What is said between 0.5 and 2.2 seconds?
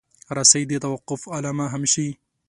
د توقف علامه هم شي.